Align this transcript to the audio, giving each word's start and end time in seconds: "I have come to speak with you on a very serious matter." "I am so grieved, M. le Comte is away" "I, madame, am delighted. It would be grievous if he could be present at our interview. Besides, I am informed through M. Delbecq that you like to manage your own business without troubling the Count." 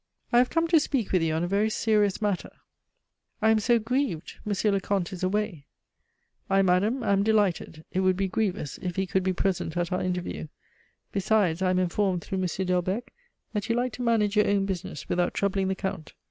"I 0.33 0.39
have 0.39 0.49
come 0.49 0.67
to 0.69 0.79
speak 0.79 1.11
with 1.11 1.21
you 1.21 1.35
on 1.35 1.43
a 1.43 1.47
very 1.47 1.69
serious 1.69 2.23
matter." 2.23 2.49
"I 3.39 3.51
am 3.51 3.59
so 3.59 3.77
grieved, 3.77 4.33
M. 4.47 4.71
le 4.73 4.81
Comte 4.81 5.13
is 5.13 5.21
away" 5.21 5.67
"I, 6.49 6.63
madame, 6.63 7.03
am 7.03 7.21
delighted. 7.21 7.85
It 7.91 7.99
would 7.99 8.17
be 8.17 8.27
grievous 8.27 8.79
if 8.81 8.95
he 8.95 9.05
could 9.05 9.21
be 9.21 9.31
present 9.31 9.77
at 9.77 9.91
our 9.91 10.01
interview. 10.01 10.47
Besides, 11.11 11.61
I 11.61 11.69
am 11.69 11.77
informed 11.77 12.23
through 12.23 12.39
M. 12.39 12.45
Delbecq 12.47 13.09
that 13.53 13.69
you 13.69 13.75
like 13.75 13.93
to 13.93 14.01
manage 14.01 14.35
your 14.35 14.47
own 14.47 14.65
business 14.65 15.07
without 15.07 15.35
troubling 15.35 15.67
the 15.67 15.75
Count." 15.75 16.15